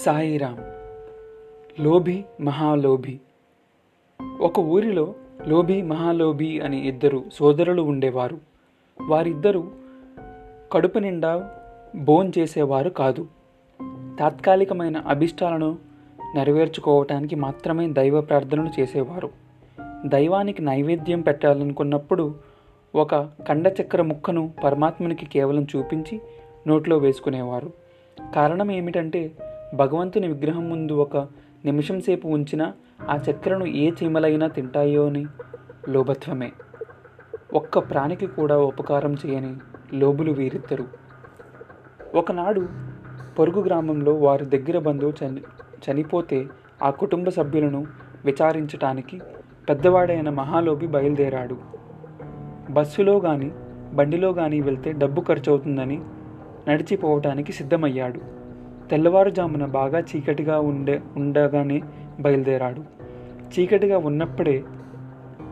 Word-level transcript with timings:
సాయిరామ్ 0.00 0.56
లోభి 1.80 2.24
మహాలోభి. 2.40 3.20
ఒక 4.40 4.58
ఊరిలో 4.58 5.14
లోభి 5.46 5.82
మహాలోభి 5.82 6.60
అని 6.60 6.88
ఇద్దరు 6.88 7.24
సోదరులు 7.32 7.82
ఉండేవారు. 7.82 8.38
వారిద్దరూ 9.06 9.64
కడుపు 10.72 10.98
నిండా 10.98 11.56
బోన్ 11.96 12.32
చేసేవారు 12.38 12.90
కాదు. 12.90 13.26
తాత్కాలికమైన 14.20 14.96
అభిష్టాలను 14.96 15.78
నెరవేర్చుకోవటానికి 16.34 17.36
మాత్రమే 17.36 17.88
దైవ 17.88 18.20
ప్రార్థనలు 18.20 18.80
చేసేవారు. 18.80 19.30
దైవానికి 20.06 20.62
నైవేద్యం 20.62 21.20
పెట్టాలనుకున్నప్పుడు 21.20 22.34
ఒక 22.94 23.14
కండచక్ర 23.16 24.02
ముక్కను 24.02 24.52
పరమాత్మనికి 24.64 25.26
కేవలం 25.26 25.66
చూపించి 25.76 26.20
నోట్లో 26.66 26.98
వేసుకునేవారు. 26.98 27.72
కారణం 28.34 28.70
ఏమిటంటే 28.70 29.32
భగవంతుని 29.74 30.28
విగ్రహం 30.28 30.70
ముందు 30.70 30.92
ఒక 30.92 31.16
నిమిషం 31.64 32.00
సేపు 32.00 32.28
ఉంచిన 32.28 32.72
ఆ 33.10 33.18
చక్కెరను 33.30 33.64
ఏ 33.64 33.90
చీమలైనా 33.90 34.46
తింటాయో 34.46 35.06
అని 35.06 35.26
లోభత్వమే. 35.88 36.52
ఒక్క 37.54 37.78
ప్రాణికి 37.78 38.26
కూడా 38.26 38.58
ఉపకారం 38.58 39.16
చేయని 39.26 39.54
లోబులు 39.94 40.32
వీరిద్దరు. 40.32 40.84
ఒకనాడు 42.14 42.68
పొరుగు 43.38 43.62
గ్రామంలో 43.62 44.14
వారి 44.14 44.44
దగ్గర 44.44 44.78
బంధువు 44.78 45.12
చని 45.12 45.40
చనిపోతే 45.90 46.48
ఆ 46.82 46.90
కుటుంబ 46.90 47.28
సభ్యులను 47.28 47.86
విచారించటానికి 48.24 49.20
పెద్దవాడైన 49.68 50.30
మహాలోబి 50.30 50.86
బయలుదేరాడు. 50.86 51.56
బస్సులో 52.70 53.20
కానీ 53.20 53.52
బండిలో 53.92 54.32
కానీ 54.32 54.60
వెళ్తే 54.60 54.92
డబ్బు 54.92 55.20
ఖర్చు 55.20 55.50
అవుతుందని 55.50 56.00
నడిచిపోవటానికి 56.68 57.52
సిద్ధమయ్యాడు. 57.52 58.39
తెల్లవారుజామున 58.90 59.64
బాగా 59.64 59.98
చీకటిగా 60.00 60.60
ఉండే 60.60 61.02
ఉండగానే 61.16 61.82
బయలుదేరాడు. 62.20 62.80
చీకటిగా 63.52 63.98
ఉన్నప్పుడే 63.98 64.64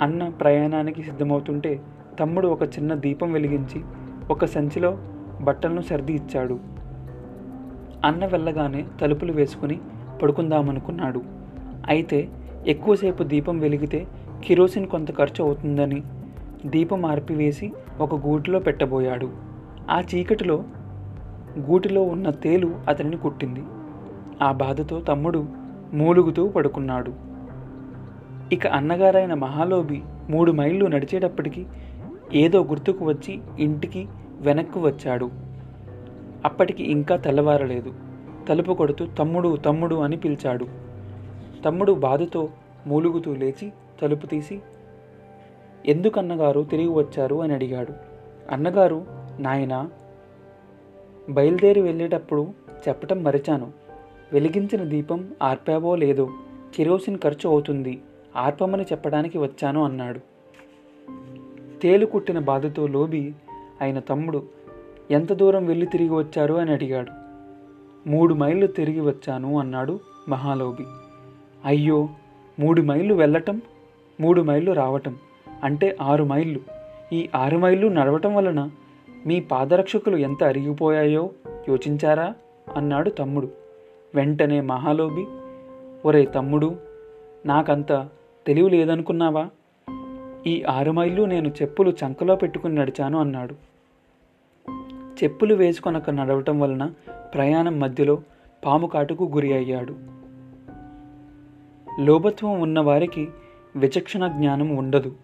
అన్న 0.02 0.28
ప్రయాణానికి 0.28 1.02
సిద్ధమవుతుంటే 1.02 1.80
తమ్ముడు 2.20 2.48
ఒక 2.48 2.62
చిన్న 2.62 2.94
దీపం 2.94 3.32
వెలిగించి 3.32 3.82
ఒక 4.30 4.44
సంచిలో 4.44 4.98
బట్టలను 5.40 5.80
సర్ది 5.80 6.12
ఇచ్చాడు. 6.12 6.60
అన్న 8.04 8.26
వెళ్ళగానే 8.26 8.84
తలుపులు 9.00 9.32
వేసుకుని 9.32 9.78
పడుకుందామనుకున్నాడు. 10.22 11.22
అయితే 11.88 12.28
ఎక్కువసేపు 12.66 13.22
దీపం 13.22 13.58
వెలిగితే 13.58 14.06
కిరోసిన్ 14.44 14.86
కొంత 14.86 15.16
ఖర్చు 15.16 15.44
అవుతుందని 15.44 16.02
దీపం 16.66 17.06
ఆర్పివేసి 17.06 17.72
ఒక 18.00 18.14
గూటిలో 18.14 18.58
పెట్టబోయాడు. 18.58 19.30
ఆ 19.90 20.02
చీకటిలో 20.14 20.64
గూటిలో 21.58 22.02
ఉన్న 22.02 22.30
తేలు 22.30 22.74
అతనిని 22.88 23.16
కుట్టింది. 23.16 23.62
ఆ 24.42 24.52
బాధతో 24.52 25.00
తమ్ముడు 25.00 25.46
మూలుగుతూ 25.92 26.48
పడుకున్నాడు. 26.48 27.12
ఇక 28.52 28.66
అన్నగారైన 28.66 29.34
మహాలోబి 29.34 30.02
మూడు 30.30 30.52
మైళ్ళు 30.52 30.86
నడిచేటప్పటికి 30.86 31.66
ఏదో 32.34 32.64
గుర్తుకు 32.64 33.04
వచ్చి 33.04 33.40
ఇంటికి 33.58 34.08
వెనక్కు 34.40 34.80
వచ్చాడు. 34.80 35.30
అప్పటికి 36.44 36.90
ఇంకా 36.90 37.16
తెల్లవారలేదు. 37.16 37.94
తలుపు 38.48 38.72
కొడుతూ 38.72 39.06
తమ్ముడు 39.06 39.56
తమ్ముడు 39.56 39.94
అని 39.96 40.16
పిలిచాడు. 40.16 40.66
తమ్ముడు 41.64 41.92
బాధతో 41.92 42.48
మూలుగుతూ 42.86 43.34
లేచి 43.34 43.72
తలుపు 44.02 44.26
తీసి 44.26 44.60
ఎందుకన్నగారు 45.86 46.62
తిరిగి 46.62 46.88
వచ్చారు? 46.88 47.42
అని 47.42 47.54
అడిగాడు. 47.54 47.92
అన్నగారు 48.52 49.04
నాయనా 49.38 49.90
బయలుదేరి 51.28 51.80
వెళ్ళేటప్పుడు 51.80 52.48
చెప్పటం 52.88 53.22
మరిచాను. 53.22 53.72
వెలిగించిన 54.32 54.84
దీపం 54.84 55.28
ఆర్పావో 55.42 55.96
లేదో 55.96 56.30
కిరోసిన్ 56.74 57.18
ఖర్చు 57.18 57.50
అవుతుంది 57.50 58.02
ఆర్పమని 58.36 58.82
చెప్పడానికి 58.82 59.38
వచ్చాను 59.38 59.84
అన్నాడు. 59.84 60.20
తేలు 61.82 62.06
కుట్టిన 62.06 62.38
బాధతో 62.38 62.86
లోబి 62.86 63.34
ఆయన 63.82 63.98
తమ్ముడు 63.98 64.42
ఎంత 65.10 65.32
దూరం 65.32 65.66
వెళ్ళి 65.66 65.86
తిరిగి 65.86 66.08
వచ్చారు? 66.08 66.54
అని 66.54 66.72
అడిగాడు. 66.72 67.10
మూడు 68.08 68.34
మైళ్ళు 68.34 68.66
తిరిగి 68.66 69.00
వచ్చాను 69.00 69.58
అన్నాడు 69.58 70.00
మహాలోబి. 70.28 70.84
అయ్యో 71.64 72.08
మూడు 72.60 72.82
మైళ్ళు 72.82 73.14
వెళ్ళటం? 73.14 73.62
మూడు 74.20 74.42
మైళ్ళు 74.42 74.72
రావటం? 74.72 75.16
అంటే 75.64 75.96
ఆరు 76.00 76.24
మైళ్ళు? 76.24 76.60
ఈ 77.12 77.28
ఆరు 77.34 77.58
మైళ్ళు 77.58 77.86
నడవటం 77.86 78.34
వలన 78.34 78.70
మీ 79.26 79.40
పాదరక్షకులు 79.40 80.16
ఎంత 80.16 80.44
అరిగిపోయాయో 80.44 81.30
యోచించారా? 81.68 82.34
అన్నాడు 82.76 83.10
తమ్ముడు. 83.10 83.48
వెంటనే 84.14 84.60
మహాలోబి 84.60 85.26
ఒరే 86.04 86.24
తమ్ముడు 86.24 86.76
నాకంత 87.46 88.08
తెలివి 88.46 88.70
లేదనుకున్నావా? 88.70 89.48
ఈ 90.46 90.62
ఆరు 90.62 90.92
మైళ్ళు 90.92 91.22
నేను 91.22 91.48
చెప్పులు 91.48 91.90
చంకలో 91.90 92.36
పెట్టుకుని 92.36 92.74
నడిచాను 92.74 93.20
అన్నాడు. 93.20 93.54
చెప్పులు 95.24 95.54
వేసుకొనక 95.54 96.10
నడవటం 96.10 96.60
వలన 96.60 96.92
ప్రయాణం 97.34 97.80
మధ్యలో 97.80 98.18
పాము 98.66 98.86
కాటుకు 98.86 99.24
గురి 99.24 99.52
అయ్యాడు. 99.52 99.94
లోభత్వం 102.00 102.60
ఉన్నవారికి 102.60 103.28
విచక్షణ 103.76 104.26
జ్ఞానం 104.26 104.76
ఉండదు. 104.76 105.16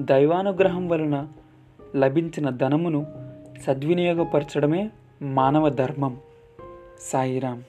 దైవానుగ్రహం 0.00 0.88
వలన 0.88 1.28
లభించిన 1.96 2.50
ధనమును 2.50 3.06
సద్వినియోగపరచడమే 3.66 4.90
మానవ 5.22 5.68
ధర్మం. 5.68 6.16
సాయిరామ్. 7.00 7.62